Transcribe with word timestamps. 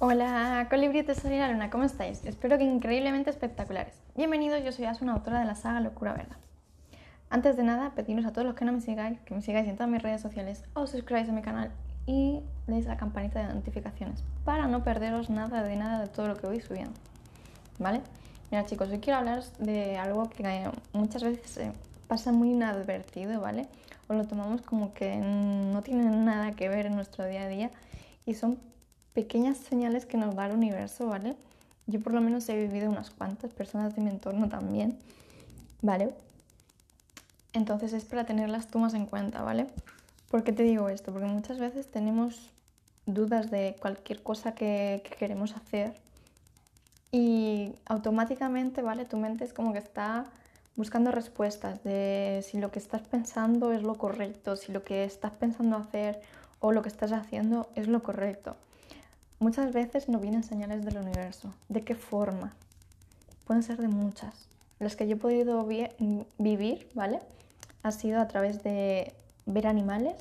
Hola, 0.00 0.68
colibrietes, 0.70 1.18
soy 1.18 1.38
la 1.38 1.50
luna, 1.50 1.70
¿cómo 1.70 1.82
estáis? 1.82 2.24
Espero 2.24 2.56
que 2.56 2.62
increíblemente 2.62 3.30
espectaculares. 3.30 4.00
Bienvenidos, 4.14 4.62
yo 4.62 4.70
soy 4.70 4.84
Asuna, 4.84 5.12
autora 5.14 5.40
de 5.40 5.46
la 5.46 5.56
saga 5.56 5.80
Locura 5.80 6.12
Verdad. 6.12 6.36
Antes 7.30 7.56
de 7.56 7.64
nada, 7.64 7.90
pediros 7.96 8.24
a 8.24 8.32
todos 8.32 8.46
los 8.46 8.54
que 8.54 8.64
no 8.64 8.70
me 8.70 8.80
sigáis, 8.80 9.18
que 9.22 9.34
me 9.34 9.42
sigáis 9.42 9.66
en 9.66 9.74
todas 9.74 9.90
mis 9.90 10.00
redes 10.00 10.20
sociales, 10.20 10.62
os 10.74 10.90
suscribáis 10.90 11.28
a 11.28 11.32
mi 11.32 11.42
canal 11.42 11.72
y 12.06 12.44
deis 12.68 12.86
la 12.86 12.96
campanita 12.96 13.44
de 13.44 13.52
notificaciones 13.52 14.22
para 14.44 14.68
no 14.68 14.84
perderos 14.84 15.30
nada 15.30 15.64
de 15.64 15.74
nada 15.74 16.02
de 16.02 16.06
todo 16.06 16.28
lo 16.28 16.36
que 16.36 16.46
voy 16.46 16.60
subiendo. 16.60 16.94
¿Vale? 17.80 18.00
Mira 18.52 18.66
chicos, 18.66 18.90
hoy 18.90 19.00
quiero 19.00 19.18
hablaros 19.18 19.52
de 19.58 19.98
algo 19.98 20.30
que 20.30 20.70
muchas 20.92 21.24
veces 21.24 21.72
pasa 22.06 22.30
muy 22.30 22.52
inadvertido, 22.52 23.40
¿vale? 23.40 23.66
O 24.06 24.14
lo 24.14 24.28
tomamos 24.28 24.62
como 24.62 24.94
que 24.94 25.16
no 25.16 25.82
tiene 25.82 26.04
nada 26.04 26.52
que 26.52 26.68
ver 26.68 26.86
en 26.86 26.94
nuestro 26.94 27.24
día 27.24 27.42
a 27.42 27.48
día 27.48 27.72
y 28.26 28.34
son 28.34 28.60
pequeñas 29.18 29.58
señales 29.58 30.06
que 30.06 30.16
nos 30.16 30.36
da 30.36 30.46
el 30.46 30.52
universo, 30.52 31.08
¿vale? 31.08 31.34
Yo 31.88 32.00
por 32.00 32.14
lo 32.14 32.20
menos 32.20 32.48
he 32.48 32.56
vivido 32.56 32.88
unas 32.88 33.10
cuantas 33.10 33.52
personas 33.52 33.96
de 33.96 34.00
mi 34.00 34.10
entorno 34.10 34.48
también, 34.48 34.96
¿vale? 35.82 36.14
Entonces 37.52 37.92
es 37.94 38.04
para 38.04 38.26
tenerlas 38.26 38.68
tú 38.68 38.78
más 38.78 38.94
en 38.94 39.06
cuenta, 39.06 39.42
¿vale? 39.42 39.66
¿Por 40.30 40.44
qué 40.44 40.52
te 40.52 40.62
digo 40.62 40.88
esto? 40.88 41.10
Porque 41.12 41.26
muchas 41.26 41.58
veces 41.58 41.88
tenemos 41.88 42.52
dudas 43.06 43.50
de 43.50 43.74
cualquier 43.80 44.22
cosa 44.22 44.54
que, 44.54 45.02
que 45.02 45.16
queremos 45.16 45.56
hacer 45.56 45.94
y 47.10 47.72
automáticamente, 47.86 48.82
¿vale? 48.82 49.04
Tu 49.04 49.16
mente 49.16 49.42
es 49.42 49.52
como 49.52 49.72
que 49.72 49.80
está 49.80 50.26
buscando 50.76 51.10
respuestas 51.10 51.82
de 51.82 52.44
si 52.48 52.58
lo 52.58 52.70
que 52.70 52.78
estás 52.78 53.02
pensando 53.02 53.72
es 53.72 53.82
lo 53.82 53.96
correcto, 53.96 54.54
si 54.54 54.70
lo 54.70 54.84
que 54.84 55.02
estás 55.02 55.32
pensando 55.32 55.76
hacer 55.76 56.20
o 56.60 56.70
lo 56.70 56.82
que 56.82 56.88
estás 56.88 57.10
haciendo 57.10 57.68
es 57.74 57.88
lo 57.88 58.00
correcto. 58.04 58.54
Muchas 59.40 59.72
veces 59.72 60.08
no 60.08 60.18
vienen 60.18 60.42
señales 60.42 60.84
del 60.84 60.98
universo. 60.98 61.54
¿De 61.68 61.84
qué 61.84 61.94
forma? 61.94 62.54
Pueden 63.46 63.62
ser 63.62 63.78
de 63.78 63.86
muchas. 63.86 64.48
Las 64.80 64.96
que 64.96 65.06
yo 65.06 65.14
he 65.14 65.18
podido 65.18 65.64
vivir, 66.38 66.88
¿vale? 66.94 67.20
Ha 67.84 67.92
sido 67.92 68.20
a 68.20 68.26
través 68.26 68.64
de 68.64 69.14
ver 69.46 69.68
animales, 69.68 70.16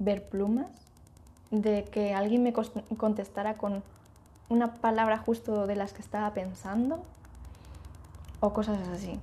ver 0.00 0.28
plumas, 0.28 0.66
de 1.52 1.84
que 1.84 2.14
alguien 2.14 2.42
me 2.42 2.52
contestara 2.52 3.54
con 3.54 3.84
una 4.48 4.74
palabra 4.74 5.18
justo 5.18 5.68
de 5.68 5.76
las 5.76 5.92
que 5.92 6.02
estaba 6.02 6.34
pensando 6.34 7.04
o 8.40 8.52
cosas 8.52 8.86
así. 8.88 9.20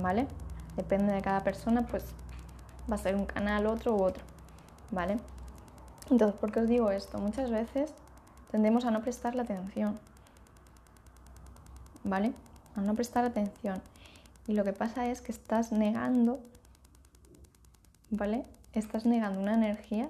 ¿Vale? 0.00 0.26
Depende 0.76 1.12
de 1.12 1.20
cada 1.20 1.44
persona, 1.44 1.86
pues 1.86 2.04
va 2.90 2.94
a 2.94 2.98
ser 2.98 3.14
un 3.14 3.26
canal, 3.26 3.66
otro 3.66 3.94
u 3.94 4.02
otro. 4.02 4.24
¿Vale? 4.90 5.18
Entonces, 6.10 6.38
¿por 6.38 6.52
qué 6.52 6.60
os 6.60 6.68
digo 6.68 6.90
esto? 6.90 7.18
Muchas 7.18 7.50
veces 7.50 7.92
tendemos 8.50 8.84
a 8.84 8.90
no 8.90 9.02
prestar 9.02 9.34
la 9.34 9.42
atención. 9.42 9.98
¿Vale? 12.04 12.32
A 12.76 12.80
no 12.80 12.94
prestar 12.94 13.24
atención. 13.24 13.80
Y 14.46 14.54
lo 14.54 14.64
que 14.64 14.72
pasa 14.72 15.06
es 15.06 15.20
que 15.20 15.32
estás 15.32 15.72
negando, 15.72 16.40
¿vale? 18.10 18.44
Estás 18.72 19.06
negando 19.06 19.40
una 19.40 19.54
energía 19.54 20.08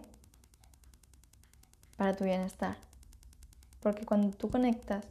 para 1.97 2.15
tu 2.17 2.25
bienestar. 2.25 2.77
Porque 3.83 4.07
cuando 4.07 4.35
tú 4.37 4.49
conectas 4.49 5.05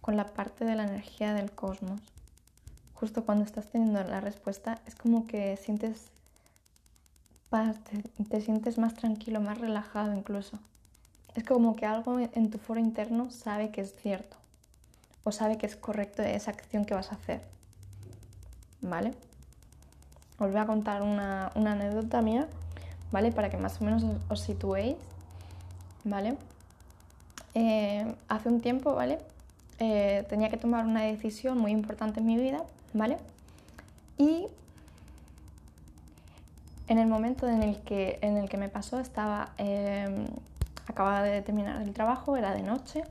con 0.00 0.16
la 0.16 0.26
parte 0.34 0.64
de 0.64 0.76
la 0.76 0.84
energía 0.84 1.32
del 1.34 1.50
cosmos, 1.50 2.00
justo 2.94 3.24
cuando 3.24 3.44
estás 3.44 3.68
teniendo 3.68 4.02
la 4.04 4.20
respuesta, 4.20 4.80
es 4.86 4.94
como 4.94 5.26
que 5.26 5.56
sientes 5.56 6.10
te, 7.50 8.40
sientes 8.40 8.78
más 8.78 8.94
tranquilo, 8.94 9.40
más 9.40 9.58
relajado 9.58 10.14
incluso. 10.14 10.58
Es 11.34 11.44
como 11.44 11.76
que 11.76 11.86
algo 11.86 12.18
en 12.18 12.50
tu 12.50 12.58
foro 12.58 12.80
interno 12.80 13.30
sabe 13.30 13.70
que 13.70 13.80
es 13.80 13.94
cierto 13.94 14.36
o 15.24 15.32
sabe 15.32 15.58
que 15.58 15.66
es 15.66 15.76
correcto 15.76 16.22
esa 16.22 16.50
acción 16.50 16.84
que 16.84 16.94
vas 16.94 17.12
a 17.12 17.16
hacer. 17.16 17.42
¿Vale? 18.80 19.12
Os 20.38 20.50
voy 20.50 20.60
a 20.60 20.66
contar 20.66 21.02
una, 21.02 21.48
anécdota 21.48 22.22
mía, 22.22 22.46
¿vale? 23.10 23.32
Para 23.32 23.50
que 23.50 23.56
más 23.56 23.80
o 23.80 23.84
menos 23.84 24.04
os, 24.28 24.40
situéis, 24.40 24.96
¿vale? 26.04 26.36
Eh, 27.54 28.14
hace 28.28 28.48
un 28.48 28.60
tiempo, 28.60 28.94
¿vale? 28.94 29.18
Eh, 29.80 30.24
tenía 30.28 30.48
que 30.48 30.56
tomar 30.56 30.86
una 30.86 31.02
decisión 31.02 31.58
muy 31.58 31.72
importante 31.72 32.20
en 32.20 32.26
mi 32.26 32.36
vida, 32.36 32.62
¿vale? 32.94 33.18
Y 34.16 34.46
en 36.88 36.98
el 36.98 37.06
momento 37.06 37.46
en 37.46 37.62
el 37.62 37.80
que, 37.82 38.18
en 38.22 38.36
el 38.36 38.48
que 38.48 38.56
me 38.56 38.68
pasó, 38.68 38.98
estaba, 38.98 39.50
em, 39.58 40.26
acababa 40.86 41.22
de 41.22 41.42
terminar 41.42 41.80
el 41.82 41.92
trabajo, 41.92 42.36
era 42.36 42.52
de 42.54 42.62
noche, 42.62 43.04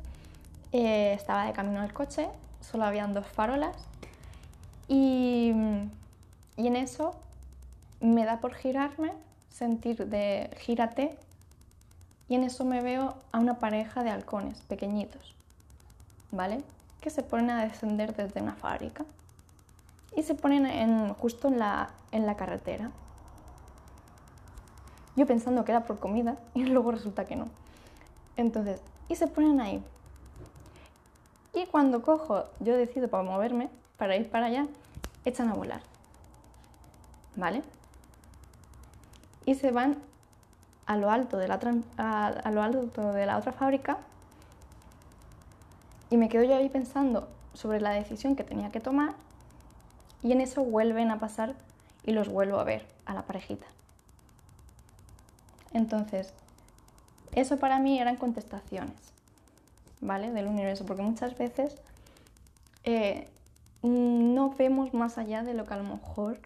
eh, 0.72 1.14
estaba 1.14 1.46
de 1.46 1.54
camino 1.54 1.82
al 1.82 1.94
coche, 1.94 2.28
solo 2.60 2.86
habían 2.86 3.14
dos 3.14 3.28
farolas 3.28 3.76
y, 4.88 5.54
y 6.58 6.68
en 6.68 6.76
eso 6.76 7.16
me 8.02 8.26
da 8.26 8.40
por 8.40 8.56
girarme, 8.56 9.12
sentir 9.50 10.08
de 10.08 10.50
gírate 10.60 11.18
y 12.28 12.36
en 12.36 12.44
eso 12.44 12.66
me 12.66 12.82
veo 12.82 13.16
a 13.32 13.40
una 13.40 13.60
pareja 13.60 14.04
de 14.04 14.10
halcones 14.10 14.60
pequeñitos, 14.62 15.36
¿vale? 16.32 16.64
Que 17.00 17.12
se 17.12 17.22
ponen 17.22 17.52
a 17.52 17.64
descender 17.64 18.16
desde 18.16 18.42
una 18.42 18.56
fábrica 18.56 19.06
y 20.16 20.24
se 20.24 20.34
ponen 20.34 20.66
en, 20.66 21.14
justo 21.14 21.48
en 21.48 21.60
la, 21.60 21.92
en 22.12 22.26
la 22.26 22.36
carretera. 22.36 22.92
Yo 25.18 25.26
pensando 25.26 25.66
que 25.66 25.74
era 25.74 25.84
por 25.84 26.00
comida 26.00 26.38
y 26.54 26.64
luego 26.64 26.92
resulta 26.92 27.26
que 27.26 27.36
no. 27.36 27.48
Entonces, 28.38 28.82
y 29.10 29.16
se 29.16 29.28
ponen 29.28 29.60
ahí. 29.60 29.84
Y 31.54 31.66
cuando 31.66 32.02
cojo, 32.04 32.46
yo 32.60 32.78
decido 32.78 33.10
para 33.10 33.24
moverme, 33.24 33.70
para 33.98 34.16
ir 34.16 34.30
para 34.30 34.46
allá, 34.46 34.68
echan 35.26 35.50
a 35.50 35.56
volar. 35.56 35.82
¿Vale? 37.36 37.64
Y 39.46 39.56
se 39.56 39.72
van 39.72 39.98
a 40.86 40.98
lo 40.98 41.10
alto 41.10 41.38
de 41.38 41.48
la, 41.48 41.60
a, 41.98 42.52
lo 42.52 42.62
alto 42.62 43.12
de 43.12 43.26
la 43.26 43.38
otra 43.38 43.52
fábrica 43.52 43.98
y 46.10 46.18
me 46.18 46.30
quedo 46.30 46.44
yo 46.44 46.56
ahí 46.56 46.70
pensando 46.70 47.28
sobre 47.54 47.82
la 47.82 47.92
decisión 47.92 48.36
que 48.36 48.44
tenía 48.44 48.72
que 48.72 48.80
tomar 48.80 49.14
y 50.24 50.32
en 50.32 50.42
eso 50.42 50.64
vuelven 50.64 51.12
a 51.12 51.20
pasar 51.20 51.56
y 52.04 52.12
los 52.12 52.30
vuelvo 52.30 52.60
a 52.60 52.64
ver 52.64 52.88
a 53.06 53.14
la 53.14 53.24
parejita. 53.24 53.68
Entonces, 55.74 56.34
eso 57.34 57.58
para 57.58 57.80
mí 57.80 58.00
eran 58.00 58.16
contestaciones, 58.16 58.96
¿vale? 60.02 60.32
Del 60.32 60.48
universo, 60.48 60.86
porque 60.86 61.04
muchas 61.04 61.38
veces 61.38 61.76
eh, 62.84 63.28
no 63.84 64.50
vemos 64.52 64.94
más 64.94 65.18
allá 65.18 65.44
de 65.44 65.54
lo 65.54 65.66
que 65.66 65.74
a 65.74 65.78
lo 65.78 65.84
mejor, 65.84 66.40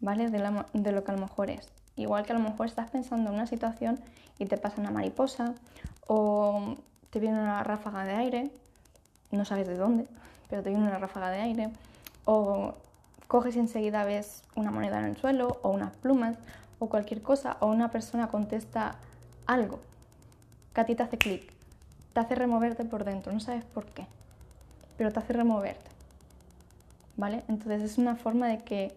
¿vale? 0.00 0.28
De, 0.30 0.38
de, 0.72 0.92
lo 0.92 1.04
que 1.04 1.10
a 1.10 1.14
lo 1.14 1.20
mejor 1.20 1.50
es. 1.50 1.68
Igual 1.96 2.24
que 2.24 2.32
a 2.32 2.36
lo 2.36 2.42
mejor 2.42 2.66
estás 2.66 2.90
pensando 2.90 3.30
en 3.30 3.36
una 3.36 3.46
situación 3.46 4.00
y 4.38 4.46
te 4.46 4.56
pasa 4.56 4.80
una 4.80 4.90
mariposa 4.90 5.54
o 6.06 6.76
te 7.10 7.20
viene 7.20 7.38
una 7.38 7.62
ráfaga 7.62 8.04
de 8.04 8.12
aire, 8.12 8.50
no 9.30 9.44
sabes 9.44 9.68
de 9.68 9.76
dónde, 9.76 10.06
pero 10.48 10.62
te 10.62 10.70
viene 10.70 10.84
una 10.84 10.98
ráfaga 10.98 11.30
de 11.30 11.40
aire, 11.40 11.70
o 12.24 12.74
coges 13.28 13.56
y 13.56 13.60
enseguida 13.60 14.04
ves 14.04 14.42
una 14.56 14.70
moneda 14.70 14.98
en 14.98 15.06
el 15.06 15.16
suelo 15.16 15.58
o 15.62 15.70
unas 15.70 15.96
plumas 15.96 16.36
o 16.80 16.88
cualquier 16.88 17.22
cosa 17.22 17.58
o 17.60 17.66
una 17.66 17.92
persona 17.92 18.28
contesta 18.28 18.96
algo 19.46 19.78
que 20.74 20.80
a 20.80 20.86
ti 20.86 20.96
te 20.96 21.04
hace 21.04 21.18
clic, 21.18 21.52
te 22.12 22.20
hace 22.20 22.34
removerte 22.34 22.84
por 22.84 23.04
dentro, 23.04 23.32
no 23.32 23.38
sabes 23.38 23.64
por 23.64 23.86
qué, 23.86 24.06
pero 24.96 25.12
te 25.12 25.20
hace 25.20 25.32
removerte. 25.32 25.88
¿Vale? 27.16 27.44
Entonces 27.48 27.82
es 27.82 27.98
una 27.98 28.16
forma 28.16 28.48
de 28.48 28.58
que 28.58 28.94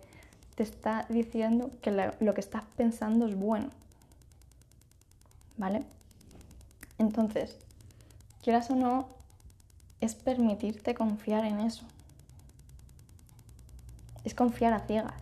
te 0.56 0.64
está 0.64 1.06
diciendo 1.10 1.70
que 1.82 1.92
lo 1.92 2.34
que 2.34 2.42
estás 2.42 2.64
pensando 2.78 3.28
es 3.28 3.36
bueno. 3.36 3.70
¿Vale? 5.58 5.84
Entonces, 6.98 7.58
quieras 8.42 8.70
o 8.70 8.76
no, 8.76 9.08
es 10.00 10.16
permitirte 10.16 10.96
confiar 10.96 11.44
en 11.46 11.60
eso. 11.60 11.84
Es 14.24 14.34
confiar 14.34 14.74
a 14.74 14.80
ciegas. 14.82 15.16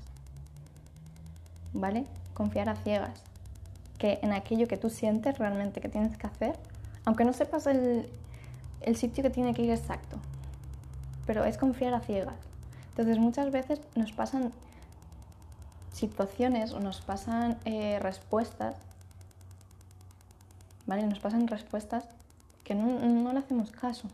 ¿Vale? 1.74 2.06
Confiar 2.34 2.70
a 2.70 2.76
ciegas, 2.76 3.22
que 3.98 4.20
en 4.22 4.34
aquello 4.34 4.68
que 4.68 4.78
tú 4.78 4.90
sientes 4.90 5.38
realmente 5.38 5.82
que 5.82 5.90
tienes 5.90 6.18
que 6.18 6.28
hacer, 6.28 6.56
aunque 7.06 7.26
no 7.26 7.34
sepas 7.34 7.68
el, 7.68 8.10
sitio 8.96 9.24
que 9.24 9.30
tiene 9.30 9.54
que 9.54 9.64
ir 9.64 9.72
exacto, 9.72 10.18
pero 11.26 11.46
es 11.46 11.58
confiar 11.58 11.94
a 11.94 12.00
ciegas. 12.00 12.36
Entonces 12.90 13.20
muchas 13.20 13.52
veces 13.52 13.80
nos 13.96 14.12
pasan 14.12 14.52
situaciones 15.94 16.72
o 16.72 16.80
nos 16.80 17.02
pasan 17.02 17.58
eh, 17.66 18.00
respuestas, 18.00 18.76
¿vale? 20.88 21.04
Nos 21.04 21.20
pasan 21.20 21.48
respuestas 21.48 22.06
que 22.64 22.76
no, 22.76 23.00
no 23.00 23.34
le 23.34 23.40
hacemos 23.40 23.72
caso. 23.72 24.08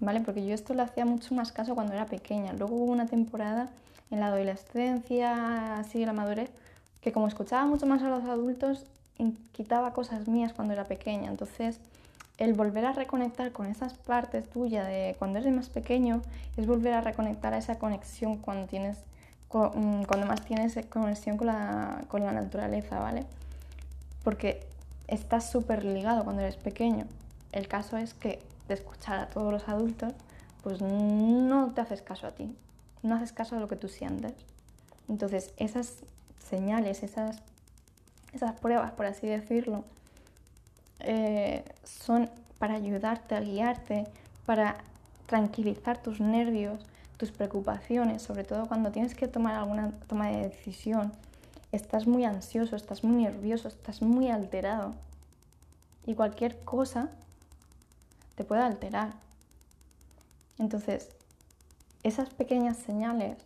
¿Vale? 0.00 0.20
Porque 0.20 0.46
yo 0.46 0.54
esto 0.54 0.72
le 0.72 0.82
hacía 0.82 1.04
mucho 1.04 1.34
más 1.34 1.52
caso 1.52 1.74
cuando 1.74 1.92
era 1.92 2.06
pequeña. 2.06 2.54
Luego 2.54 2.74
hubo 2.74 2.92
una 2.92 3.06
temporada 3.06 3.68
en 4.10 4.20
la 4.20 4.26
adolescencia, 4.26 5.78
así 5.78 6.04
la 6.04 6.12
madurez, 6.12 6.50
que 7.00 7.12
como 7.12 7.28
escuchaba 7.28 7.66
mucho 7.66 7.86
más 7.86 8.02
a 8.02 8.08
los 8.10 8.24
adultos, 8.24 8.84
quitaba 9.52 9.92
cosas 9.92 10.28
mías 10.28 10.52
cuando 10.52 10.72
era 10.72 10.84
pequeña. 10.84 11.30
Entonces, 11.30 11.80
el 12.38 12.54
volver 12.54 12.86
a 12.86 12.92
reconectar 12.92 13.52
con 13.52 13.66
esas 13.66 13.94
partes 13.94 14.48
tuyas 14.48 14.86
de 14.86 15.14
cuando 15.18 15.38
eres 15.38 15.52
más 15.52 15.68
pequeño 15.68 16.22
es 16.56 16.66
volver 16.66 16.94
a 16.94 17.02
reconectar 17.02 17.52
a 17.52 17.58
esa 17.58 17.78
conexión 17.78 18.38
cuando 18.38 18.66
tienes 18.66 18.98
mm, 19.52 20.04
más 20.26 20.44
tienes 20.44 20.78
conexión 20.88 21.36
con 21.36 21.48
la, 21.48 22.02
con 22.08 22.24
la 22.24 22.32
naturaleza, 22.32 22.98
¿vale? 22.98 23.26
Porque 24.24 24.66
estás 25.06 25.50
súper 25.50 25.84
ligado 25.84 26.24
cuando 26.24 26.42
eres 26.42 26.56
pequeño. 26.56 27.04
El 27.52 27.68
caso 27.68 27.96
es 27.98 28.14
que 28.14 28.40
de 28.68 28.74
escuchar 28.74 29.18
a 29.18 29.26
todos 29.26 29.52
los 29.52 29.68
adultos, 29.68 30.14
pues 30.62 30.80
no 30.80 31.72
te 31.74 31.80
haces 31.80 32.00
caso 32.00 32.26
a 32.26 32.30
ti, 32.30 32.54
no 33.02 33.14
haces 33.16 33.32
caso 33.32 33.56
a 33.56 33.60
lo 33.60 33.68
que 33.68 33.76
tú 33.76 33.88
sientes. 33.88 34.34
Entonces, 35.08 35.52
esas 35.56 35.96
señales, 36.48 37.02
esas, 37.02 37.42
esas 38.32 38.58
pruebas, 38.60 38.92
por 38.92 39.06
así 39.06 39.26
decirlo, 39.26 39.84
eh, 41.00 41.64
son 41.84 42.30
para 42.58 42.74
ayudarte 42.74 43.34
a 43.34 43.40
guiarte, 43.40 44.06
para 44.46 44.76
tranquilizar 45.26 46.02
tus 46.02 46.20
nervios, 46.20 46.84
tus 47.16 47.30
preocupaciones, 47.30 48.22
sobre 48.22 48.44
todo 48.44 48.66
cuando 48.66 48.90
tienes 48.90 49.14
que 49.14 49.28
tomar 49.28 49.54
alguna 49.54 49.92
toma 50.08 50.28
de 50.28 50.48
decisión. 50.48 51.12
Estás 51.72 52.06
muy 52.06 52.24
ansioso, 52.24 52.76
estás 52.76 53.04
muy 53.04 53.22
nervioso, 53.22 53.68
estás 53.68 54.02
muy 54.02 54.28
alterado. 54.28 54.94
Y 56.06 56.14
cualquier 56.14 56.58
cosa 56.64 57.10
te 58.34 58.44
puede 58.44 58.62
alterar. 58.62 59.12
Entonces, 60.58 61.10
esas 62.02 62.30
pequeñas 62.30 62.76
señales, 62.78 63.36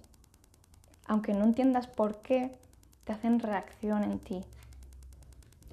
aunque 1.06 1.34
no 1.34 1.44
entiendas 1.44 1.86
por 1.86 2.18
qué, 2.18 2.56
te 3.04 3.12
hacen 3.12 3.40
reacción 3.40 4.04
en 4.04 4.18
ti, 4.18 4.42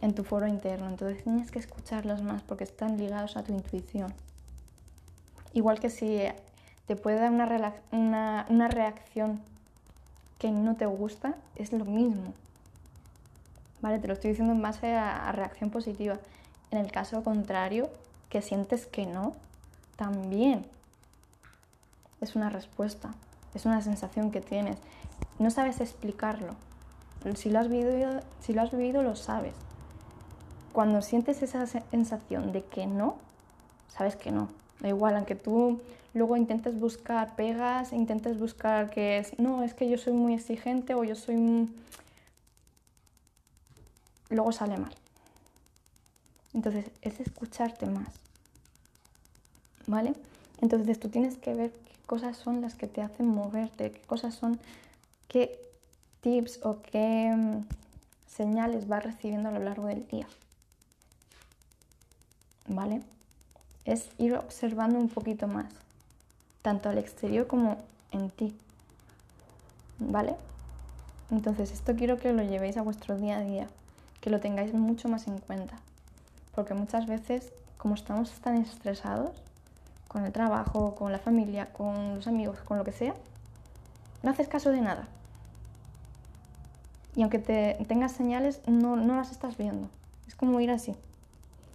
en 0.02 0.14
tu 0.14 0.24
foro 0.24 0.48
interno. 0.48 0.90
Entonces 0.90 1.24
tienes 1.24 1.52
que 1.52 1.60
escucharlos 1.60 2.22
más 2.22 2.42
porque 2.42 2.64
están 2.64 2.98
ligados 2.98 3.38
a 3.38 3.44
tu 3.44 3.54
intuición. 3.54 4.14
Igual 5.54 5.80
que 5.80 5.90
si 5.90 6.22
te 6.88 6.96
puede 6.96 7.20
dar 7.20 7.32
una, 7.92 8.46
una, 8.50 8.68
reacción 8.68 9.42
que 10.40 10.52
no 10.52 10.76
te 10.76 10.86
gusta, 10.86 11.36
es 11.56 11.72
lo 11.72 11.86
mismo. 11.86 12.34
¿Vale? 13.82 14.00
Te 14.00 14.08
lo 14.08 14.14
estoy 14.14 14.32
diciendo 14.32 14.54
en 14.54 14.62
base 14.62 14.94
a 14.94 15.32
reacción 15.32 15.70
positiva. 15.70 16.18
En 16.72 16.80
el 16.80 16.92
caso 16.92 17.24
contrario, 17.24 17.90
que 18.30 18.42
sientes 18.42 18.86
que 18.86 19.06
no, 19.06 19.34
también 19.98 20.66
es 22.22 22.36
una 22.36 22.50
respuesta, 22.50 23.14
es 23.54 23.66
una 23.66 23.82
sensación 23.82 24.32
que 24.32 24.42
tienes. 24.42 24.78
No 25.40 25.50
sabes 25.50 25.82
explicarlo. 25.82 26.56
Si 27.36 27.50
lo 27.50 27.60
has 27.60 27.68
vivido, 27.68 28.22
si 28.40 28.54
lo, 28.54 28.62
has 28.62 28.72
vivido 28.72 29.04
lo 29.04 29.16
sabes. 29.16 29.54
Cuando 30.72 31.02
sientes 31.02 31.42
esa 31.42 31.66
sensación 31.66 32.52
de 32.52 32.64
que 32.64 32.88
no, 32.88 33.18
sabes 33.90 34.16
que 34.16 34.32
no. 34.32 34.48
Da 34.80 34.88
igual, 34.88 35.16
aunque 35.16 35.36
tú 35.36 35.82
luego 36.14 36.38
intentes 36.38 36.80
buscar 36.80 37.36
pegas, 37.36 37.92
intentes 37.92 38.40
buscar 38.40 38.90
que 38.90 39.18
es, 39.18 39.38
no, 39.38 39.64
es 39.64 39.74
que 39.74 39.90
yo 39.90 39.98
soy 39.98 40.14
muy 40.14 40.34
exigente 40.34 40.94
o 40.94 41.04
yo 41.04 41.16
soy... 41.16 41.70
Luego 44.30 44.52
sale 44.52 44.78
mal. 44.78 44.94
Entonces 46.54 46.86
es 47.02 47.20
escucharte 47.20 47.86
más. 47.86 48.08
¿Vale? 49.88 50.14
Entonces 50.62 51.00
tú 51.00 51.10
tienes 51.10 51.38
que 51.38 51.54
ver 51.54 51.72
qué 51.72 52.06
cosas 52.06 52.38
son 52.38 52.62
las 52.62 52.76
que 52.76 52.88
te 52.88 53.02
hacen 53.02 53.28
moverte, 53.28 53.92
qué 53.92 54.02
cosas 54.02 54.36
son, 54.36 54.60
qué 55.28 55.60
tips 56.22 56.60
o 56.64 56.82
qué 56.84 57.34
mm, 57.36 57.66
señales 58.28 58.88
vas 58.88 59.04
recibiendo 59.04 59.50
a 59.50 59.52
lo 59.52 59.60
largo 59.60 59.88
del 59.88 60.08
día. 60.08 60.28
¿Vale? 62.68 63.02
Es 63.86 64.08
ir 64.20 64.36
observando 64.36 65.00
un 65.00 65.10
poquito 65.10 65.48
más, 65.48 65.66
tanto 66.62 66.90
al 66.90 67.00
exterior 67.00 67.48
como 67.48 67.78
en 68.12 68.30
ti. 68.30 68.56
¿Vale? 69.98 70.36
Entonces 71.32 71.72
esto 71.72 71.96
quiero 71.96 72.18
que 72.18 72.34
lo 72.34 72.44
llevéis 72.44 72.78
a 72.78 72.84
vuestro 72.84 73.18
día 73.18 73.38
a 73.38 73.42
día, 73.42 73.68
que 74.20 74.30
lo 74.30 74.40
tengáis 74.40 74.74
mucho 74.74 75.10
más 75.10 75.28
en 75.28 75.40
cuenta. 75.40 75.76
Porque 76.54 76.74
muchas 76.74 77.08
veces, 77.08 77.52
como 77.78 77.96
estamos 77.96 78.30
tan 78.42 78.58
estresados, 78.58 79.32
con 80.12 80.26
el 80.26 80.34
trabajo, 80.34 80.94
con 80.94 81.14
la 81.14 81.20
familia, 81.20 81.72
con 81.72 82.16
los 82.16 82.28
amigos, 82.28 82.60
con 82.66 82.78
lo 82.78 82.84
que 82.84 82.92
sea, 82.92 83.16
no 84.24 84.32
haces 84.32 84.50
caso 84.50 84.70
de 84.70 84.82
nada. 84.82 85.08
Y 87.16 87.22
aunque 87.22 87.40
te 87.40 87.78
tengas 87.88 88.12
señales, 88.12 88.60
no, 88.68 88.98
las 88.98 89.32
estás 89.32 89.56
viendo. 89.56 89.88
Es 90.28 90.36
como 90.36 90.60
ir 90.60 90.70
así. 90.70 90.96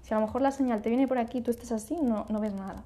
Si 0.02 0.12
a 0.12 0.20
lo 0.20 0.26
mejor 0.26 0.42
la 0.42 0.50
señal 0.50 0.82
te 0.82 0.90
viene 0.90 1.08
por 1.08 1.16
aquí 1.16 1.38
y 1.38 1.40
tú 1.40 1.50
estás 1.50 1.72
así, 1.72 1.96
no, 1.96 2.26
no 2.28 2.40
ves 2.40 2.52
nada. 2.52 2.84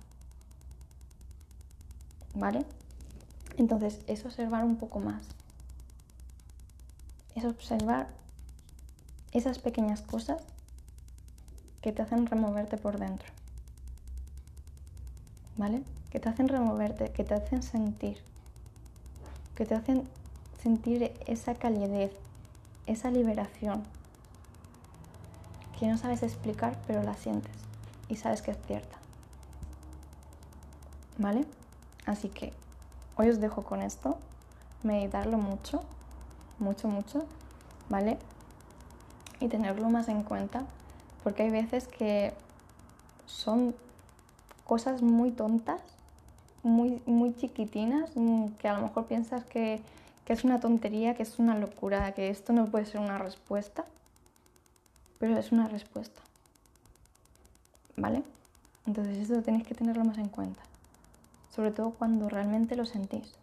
¿Vale? 2.37 2.65
Entonces, 3.57 3.99
es 4.07 4.25
observar 4.25 4.63
un 4.63 4.77
poco 4.77 5.01
más. 5.01 5.25
Es 7.35 7.45
observar 7.45 8.07
esas 9.33 9.59
pequeñas 9.59 10.01
cosas 10.03 10.41
que 11.83 11.91
te 11.91 12.03
hacen 12.03 12.27
removerte 12.27 12.77
por 12.77 13.01
dentro. 13.01 13.27
¿Vale? 15.61 15.83
Que 16.09 16.21
te 16.21 16.31
hacen 16.31 16.49
removerte, 16.49 17.13
que 17.13 17.23
te 17.23 17.35
hacen 17.35 17.63
sentir, 17.63 18.17
que 19.55 19.67
te 19.67 19.75
hacen 19.75 20.09
sentir 20.63 21.13
esa 21.27 21.55
calidez, 21.55 22.13
esa 22.87 23.11
liberación, 23.11 23.83
que 25.79 25.87
no 25.87 25.99
sabes 25.99 26.23
explicar, 26.23 26.79
pero 26.87 27.03
la 27.03 27.15
sientes 27.15 27.53
y 28.09 28.17
sabes 28.17 28.41
que 28.41 28.53
es 28.53 28.59
cierta. 28.67 28.97
¿Vale? 31.19 31.45
Así 32.07 32.31
que 32.31 32.55
hoy 33.17 33.29
os 33.29 33.39
dejo 33.39 33.63
con 33.63 33.83
esto, 33.83 34.17
meditarlo 34.83 35.37
mucho, 35.37 35.83
mucho, 36.59 36.89
mucho, 36.89 37.27
¿vale? 37.91 38.17
Y 39.41 39.49
tenerlo 39.49 39.91
más 39.91 40.09
en 40.09 40.23
cuenta 40.23 40.65
porque 41.23 41.43
hay 41.43 41.51
veces 41.51 41.87
que 41.87 42.33
son 43.27 43.75
cosas 44.71 45.03
muy 45.03 45.33
tontas, 45.33 45.81
muy, 46.63 47.03
muy 47.05 47.35
chiquitinas, 47.35 48.09
mm, 48.15 48.51
que 48.51 48.69
a 48.69 48.75
lo 48.75 48.83
mejor 48.83 49.07
piensas 49.07 49.45
que, 49.45 49.81
que 50.25 50.33
es 50.33 50.45
una 50.45 50.61
tontería, 50.61 51.17
que 51.17 51.25
es 51.25 51.41
una 51.41 51.59
locura, 51.59 52.13
que 52.13 52.31
esto 52.31 52.53
no 52.53 52.67
puede 52.67 52.87
ser 52.87 53.01
una 53.01 53.19
respuesta, 53.19 53.85
pero 55.19 55.37
es 55.37 55.51
una 55.51 55.67
respuesta. 55.67 56.21
¿Vale? 57.97 58.23
Entonces 58.87 59.19
eso 59.19 59.43
tenéis 59.43 59.67
que 59.67 59.75
tenerlo 59.75 60.05
más 60.05 60.19
en 60.19 60.29
cuenta. 60.29 60.63
Sobre 61.53 61.73
todo 61.73 61.91
cuando 61.91 62.29
realmente 62.29 62.77
lo 62.77 62.87
sentís. 62.87 63.35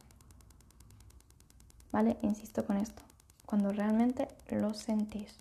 ¿Vale? 1.91 2.15
Insisto 2.21 2.65
con 2.65 2.77
esto. 2.77 3.01
Cuando 3.45 3.73
realmente 3.73 4.29
lo 4.49 4.73
sentís 4.73 5.35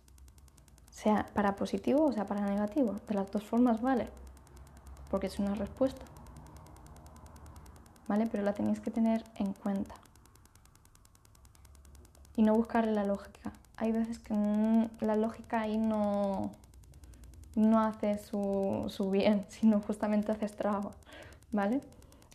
sea 0.90 1.26
para 1.34 1.54
positivo 1.54 2.06
o 2.06 2.12
sea 2.12 2.24
para 2.24 2.40
negativo. 2.40 2.96
De 3.06 3.14
las 3.14 3.30
dos 3.30 3.44
formas 3.44 3.80
vale, 3.80 4.08
porque 5.16 5.28
es 5.28 5.38
una 5.38 5.54
respuesta. 5.54 6.04
¿Vale? 8.06 8.28
Pero 8.30 8.42
la 8.42 8.52
tenéis 8.52 8.80
que 8.80 8.90
tener 8.90 9.24
en 9.36 9.54
cuenta. 9.54 9.94
Y 12.36 12.42
no 12.42 12.54
buscarle 12.54 12.92
la 12.92 13.04
lógica. 13.04 13.50
Hay 13.78 13.92
veces 13.92 14.18
que 14.18 14.34
la 15.00 15.16
lógica 15.16 15.62
ahí 15.62 15.78
no, 15.78 16.50
no 17.54 17.80
hace 17.80 18.18
su, 18.18 18.92
su 18.94 19.10
bien, 19.10 19.46
sino 19.48 19.80
justamente 19.80 20.32
hace 20.32 20.44
estrago. 20.44 20.92
¿Vale? 21.50 21.80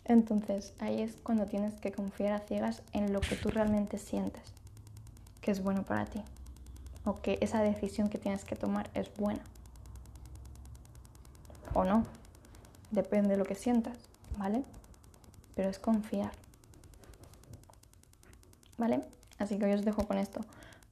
Entonces 0.04 0.72
ahí 0.80 1.02
es 1.02 1.14
cuando 1.22 1.46
tienes 1.46 1.74
que 1.74 1.92
confiar 1.92 2.32
a 2.32 2.40
ciegas 2.40 2.82
en 2.92 3.12
lo 3.12 3.20
que 3.20 3.36
tú 3.36 3.50
realmente 3.50 3.96
sientes, 3.96 4.42
que 5.40 5.52
es 5.52 5.62
bueno 5.62 5.84
para 5.84 6.06
ti 6.06 6.20
o 7.04 7.20
que 7.20 7.38
esa 7.42 7.62
decisión 7.62 8.08
que 8.08 8.18
tienes 8.18 8.44
que 8.44 8.56
tomar 8.56 8.90
es 8.94 9.08
buena. 9.16 9.42
O 11.74 11.84
no, 11.84 12.04
depende 12.92 13.30
de 13.30 13.36
lo 13.36 13.44
que 13.44 13.56
sientas, 13.56 13.96
¿vale? 14.38 14.62
Pero 15.56 15.68
es 15.68 15.78
confiar. 15.78 16.30
¿Vale? 18.78 19.02
Así 19.38 19.58
que 19.58 19.64
hoy 19.64 19.72
os 19.72 19.84
dejo 19.84 20.06
con 20.06 20.18
esto. 20.18 20.40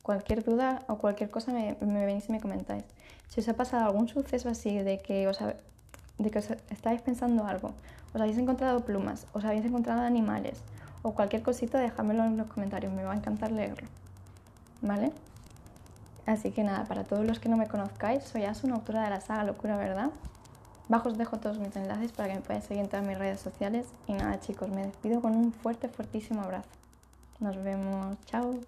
Cualquier 0.02 0.42
duda 0.42 0.82
o 0.88 0.98
cualquier 0.98 1.30
cosa 1.30 1.52
me, 1.52 1.74
venís 1.80 2.28
y 2.28 2.32
me 2.32 2.40
comentáis. 2.40 2.84
Si 3.28 3.40
os 3.40 3.48
ha 3.48 3.54
pasado 3.54 3.84
algún 3.84 4.08
suceso 4.08 4.48
así 4.48 4.78
de 4.78 4.98
que 4.98 5.28
os, 5.28 5.38
de 5.38 6.30
que 6.30 6.38
os 6.38 6.50
estáis 6.70 7.00
pensando 7.00 7.44
algo, 7.44 7.72
os 8.12 8.20
habéis 8.20 8.38
encontrado 8.38 8.84
plumas, 8.84 9.26
os 9.32 9.44
habéis 9.44 9.64
encontrado 9.64 10.00
animales 10.00 10.58
o 11.02 11.14
cualquier 11.14 11.42
cosita, 11.42 11.78
dejadmelo 11.78 12.24
en 12.24 12.36
los 12.36 12.46
comentarios, 12.48 12.92
me 12.92 13.04
va 13.04 13.12
a 13.12 13.16
encantar 13.16 13.52
leerlo. 13.52 13.88
¿Vale? 14.82 15.12
Así 16.26 16.50
que 16.50 16.62
nada, 16.62 16.84
para 16.84 17.04
todos 17.04 17.24
los 17.24 17.38
que 17.38 17.48
no 17.48 17.56
me 17.56 17.66
conozcáis, 17.66 18.24
soy 18.24 18.44
Asun, 18.44 18.72
autora 18.72 19.04
de 19.04 19.10
la 19.10 19.20
saga 19.20 19.44
Locura 19.44 19.76
Verdad. 19.76 20.10
Bajo 20.90 21.08
os 21.08 21.16
dejo 21.16 21.38
todos 21.38 21.60
mis 21.60 21.76
enlaces 21.76 22.10
para 22.10 22.28
que 22.28 22.34
me 22.34 22.40
podáis 22.40 22.64
seguir 22.64 22.82
en 22.82 22.90
todas 22.90 23.06
mis 23.06 23.16
redes 23.16 23.38
sociales. 23.40 23.86
Y 24.08 24.12
nada 24.12 24.40
chicos, 24.40 24.68
me 24.70 24.84
despido 24.84 25.20
con 25.20 25.36
un 25.36 25.52
fuerte, 25.52 25.88
fuertísimo 25.88 26.42
abrazo. 26.42 26.68
Nos 27.38 27.62
vemos, 27.62 28.18
chao. 28.26 28.58